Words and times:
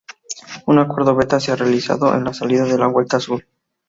Un 0.65 0.79
acuerdo 0.79 1.13
beta 1.15 1.39
se 1.39 1.51
ha 1.51 1.55
realizado 1.55 2.11
en 2.15 2.23
"la 2.23 2.33
salida 2.33 2.65
de 2.65 2.75
la 2.75 2.87
Vuelta 2.87 3.17
Azul". 3.17 3.45